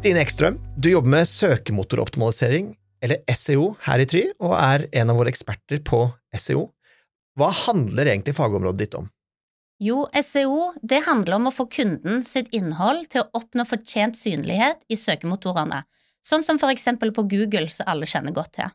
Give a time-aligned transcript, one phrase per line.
[0.00, 2.70] Stine Ekstrøm, du jobber med søkemotoroptimalisering,
[3.04, 5.98] eller SEO, her i Try, og er en av våre eksperter på
[6.40, 6.62] SEO.
[7.36, 9.10] Hva handler egentlig fagområdet ditt om?
[9.84, 14.88] Jo, SEO det handler om å få kunden sitt innhold til å oppnå fortjent synlighet
[14.88, 15.84] i søkemotorene,
[16.24, 18.72] sånn som for eksempel på Google, som alle kjenner godt til.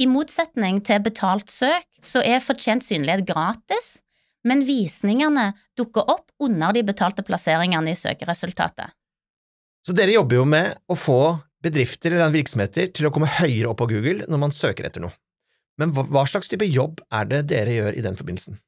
[0.00, 3.98] I motsetning til betalt søk så er fortjent synlighet gratis,
[4.40, 8.96] men visningene dukker opp under de betalte plasseringene i søkeresultatet.
[9.86, 11.20] Så dere jobber jo med å få
[11.62, 15.14] bedrifter eller virksomheter til å komme høyere opp på Google når man søker etter noe.
[15.78, 18.58] Men hva slags type jobb er det dere gjør i den forbindelsen?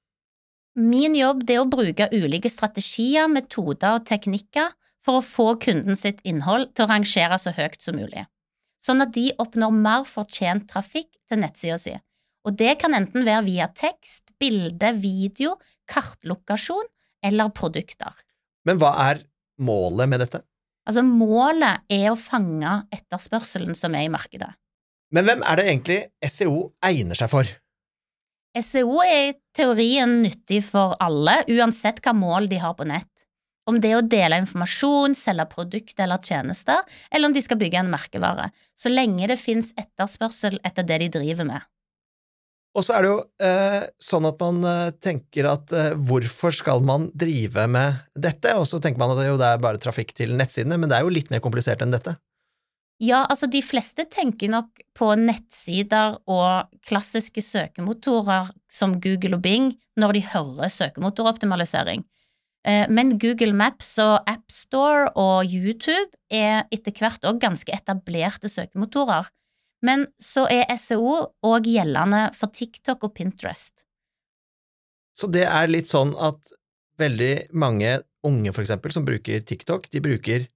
[0.78, 4.70] Min jobb er å bruke ulike strategier, metoder og teknikker
[5.02, 8.22] for å få kunden sitt innhold til å rangere så høyt som mulig,
[8.84, 11.96] sånn at de oppnår mer fortjent trafikk til nettsida si.
[12.46, 15.56] Og det kan enten være via tekst, bilde, video,
[15.90, 16.86] kartlokasjon
[17.26, 18.14] eller produkter.
[18.68, 19.24] Men hva er
[19.58, 20.44] målet med dette?
[20.88, 24.48] Altså, målet er å fange etterspørselen som er i markedet.
[25.12, 25.98] Men hvem er det egentlig
[26.32, 27.48] SEO egner seg for?
[28.56, 33.10] SEO er i teorien nyttig for alle, uansett hva mål de har på nett.
[33.68, 36.80] Om det er å dele informasjon, selge produkter eller tjenester,
[37.12, 41.10] eller om de skal bygge en merkevare, så lenge det finnes etterspørsel etter det de
[41.18, 41.68] driver med.
[42.78, 46.84] Og så er det jo eh, sånn at man eh, tenker at eh, hvorfor skal
[46.86, 50.14] man drive med dette, og så tenker man at det, jo, det er bare trafikk
[50.14, 52.14] til nettsidene, men det er jo litt mer komplisert enn dette.
[53.02, 59.72] Ja, altså de fleste tenker nok på nettsider og klassiske søkemotorer som Google og Bing
[59.98, 62.02] når de hører søkemotoroptimalisering.
[62.66, 69.30] Eh, men Google Maps og AppStore og YouTube er etter hvert òg ganske etablerte søkemotorer.
[69.84, 73.84] Men så er SEO òg gjeldende for TikTok og Pinterest.
[75.14, 76.54] Så det er litt sånn at
[76.98, 80.46] veldig mange unge, for eksempel, som bruker TikTok, de bruker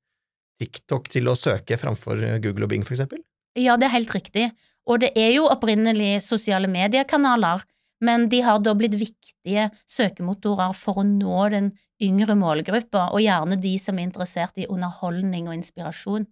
[0.63, 3.23] TikTok til å søke framfor Google og Bing, for eksempel?
[3.59, 4.51] Ja, det er helt riktig.
[4.89, 7.63] Og det er jo opprinnelig sosiale mediekanaler,
[8.03, 11.71] men de har da blitt viktige søkemotorer for å nå den
[12.03, 16.27] yngre målgruppa, og gjerne de som er interessert i underholdning og inspirasjon.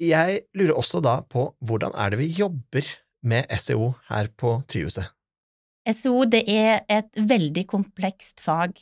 [0.00, 2.86] Jeg lurer også da på hvordan er det vi jobber
[3.28, 5.10] med SEO her på Tryhuset?
[5.92, 8.78] SEO det er et veldig komplekst fag,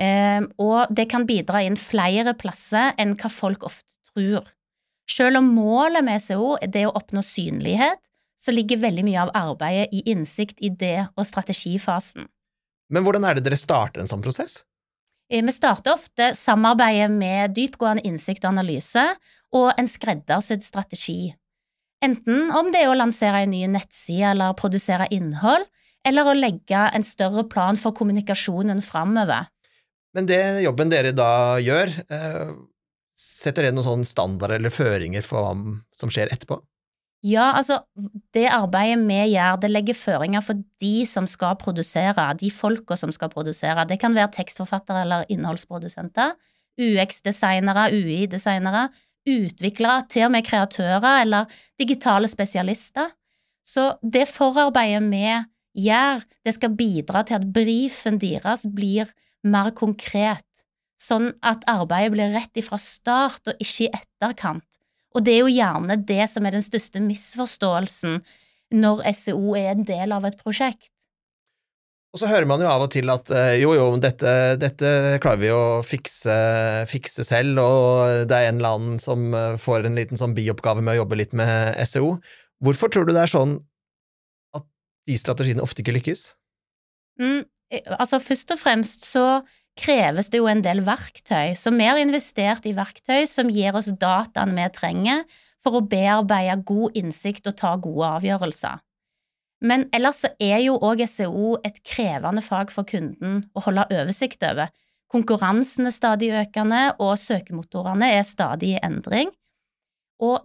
[0.00, 4.48] ehm, og det kan bidra inn flere plasser enn hva folk ofte tror.
[5.08, 8.00] Selv om målet med SEO er å oppnå synlighet,
[8.36, 12.26] så ligger veldig mye av arbeidet i innsikt, idé og strategifasen.
[12.92, 14.62] Men hvordan er det dere starter en sånn prosess?
[15.32, 19.04] Eh, vi starter ofte samarbeidet med dypgående innsikt og analyse
[19.56, 21.34] og en skreddersydd strategi.
[22.02, 25.68] Enten om det er å lansere en ny nettside eller produsere innhold,
[26.08, 29.46] eller å legge en større plan for kommunikasjonen framover.
[30.16, 32.50] Men det jobben dere da gjør, eh,
[33.16, 36.58] setter det noen standarder eller føringer for hva som skjer etterpå?
[37.22, 37.78] Ja, altså,
[38.34, 43.12] det arbeidet vi gjør, det legger føringer for de som skal produsere, de folka som
[43.14, 43.86] skal produsere.
[43.86, 46.34] Det kan være tekstforfattere eller innholdsprodusenter,
[46.82, 48.88] UX-designere, UI-designere,
[49.28, 51.50] utviklere, til og med kreatører eller
[51.80, 53.12] digitale spesialister.
[53.64, 55.26] Så det forarbeidet vi
[55.86, 59.12] gjør, det skal bidra til at brifen deres blir
[59.42, 60.46] mer konkret,
[61.00, 64.66] sånn at arbeidet blir rett ifra start og ikke i etterkant.
[65.12, 68.20] Og det er jo gjerne det som er den største misforståelsen
[68.72, 70.91] når SEO er en del av et prosjekt.
[72.12, 74.88] Og så hører man jo av og til at eh, jo, jo, dette, dette
[75.24, 76.34] klarer vi å fikse,
[76.90, 80.84] fikse, selv, og det er en eller annen som eh, får en liten sånn bioppgave
[80.84, 82.18] med å jobbe litt med SEO.
[82.62, 83.56] Hvorfor tror du det er sånn
[84.52, 84.68] at
[85.08, 86.26] de strategiene ofte ikke lykkes?
[87.22, 89.26] Mm, eh, altså, først og fremst så
[89.80, 93.88] kreves det jo en del verktøy, så vi har investert i verktøy som gir oss
[93.88, 95.24] dataene vi trenger
[95.64, 98.84] for å bearbeide god innsikt og ta gode avgjørelser.
[99.62, 104.42] Men ellers så er jo òg SEO et krevende fag for kunden å holde oversikt
[104.46, 104.72] over.
[105.12, 109.30] Konkurransen er stadig økende, og søkemotorene er stadig i endring.
[110.22, 110.42] Og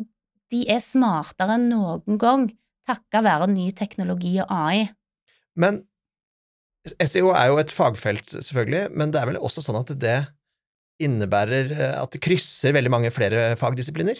[0.51, 2.47] de er smartere enn noen gang
[2.87, 4.87] takket være ny teknologi og AI.
[5.59, 5.81] Men
[6.87, 10.19] SEO er jo et fagfelt, selvfølgelig, men det er vel også sånn at det
[11.03, 14.19] innebærer eh, at det krysser veldig mange flere fagdisipliner?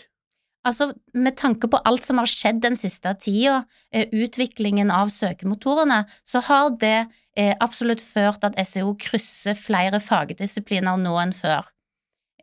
[0.68, 3.62] Altså, Med tanke på alt som har skjedd den siste tida,
[3.96, 11.00] eh, utviklingen av søkemotorene, så har det eh, absolutt ført at SEO krysser flere fagdisipliner
[11.00, 11.72] nå enn før.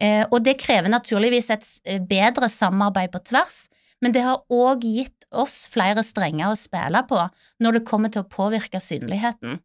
[0.04, 1.66] Og det krever naturligvis et
[2.10, 3.68] bedre samarbeid på tvers,
[4.02, 7.20] men det har òg gitt oss flere strenger å spille på
[7.64, 9.60] når det kommer til å påvirke synligheten.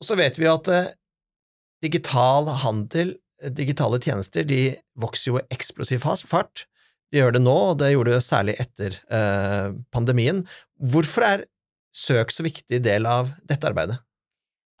[0.00, 0.92] Og så vet vi at eh,
[1.84, 3.14] digital handel,
[3.56, 6.64] digitale tjenester, de vokser jo eksplosiv fart.
[7.10, 10.44] De gjør det nå, og det gjorde det særlig etter eh, pandemien.
[10.78, 11.48] Hvorfor er
[11.96, 13.98] søk så viktig del av dette arbeidet?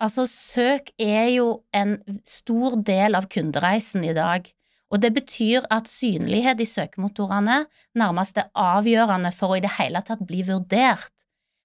[0.00, 4.46] Altså, søk er jo en stor del av kundereisen i dag,
[4.90, 7.64] og det betyr at synlighet i søkemotorene
[7.98, 11.12] nærmest er avgjørende for å i det hele tatt bli vurdert.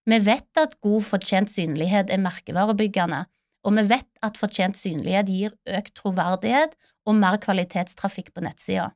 [0.06, 3.24] Vi vet at god fortjent synlighet er merkevarebyggende,
[3.66, 6.76] og vi vet at fortjent synlighet gir økt troverdighet
[7.10, 8.92] og mer kvalitetstrafikk på nettsida.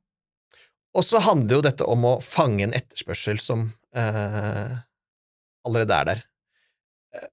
[0.98, 4.78] Og så handler jo dette om å fange en etterspørsel som eh,
[5.68, 6.24] allerede er der.
[7.16, 7.28] Eh,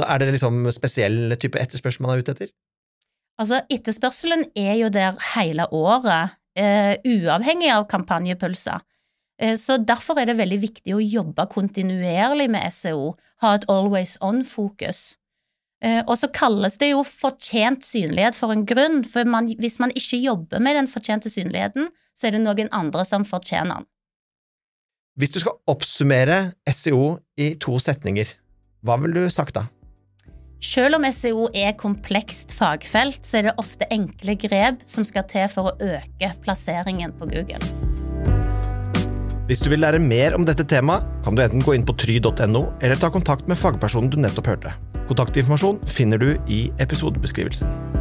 [0.00, 2.52] er det liksom spesiell type etterspørsel man er ute etter?
[3.40, 8.80] Altså, etterspørselen er jo der hele året, eh, uavhengig av kampanjepulser.
[9.40, 14.16] Eh, så derfor er det veldig viktig å jobbe kontinuerlig med SEO, ha et always
[14.20, 15.16] on-fokus.
[15.82, 19.90] Eh, og så kalles det jo fortjent synlighet for en grunn, for man, hvis man
[19.98, 23.88] ikke jobber med den fortjente synligheten, så er det noen andre som fortjener den.
[25.20, 28.30] Hvis du skal oppsummere SEO i to setninger,
[28.82, 29.66] hva ville du sagt da?
[30.62, 35.48] Selv om SEO er komplekst fagfelt, så er det ofte enkle grep som skal til
[35.50, 37.60] for å øke plasseringen på Google.
[39.50, 42.62] Hvis du vil lære mer om dette temaet, kan du enten gå inn på try.no
[42.80, 44.76] eller ta kontakt med fagpersonen du nettopp hørte.
[45.10, 47.91] Kontaktinformasjon finner du i episodebeskrivelsen.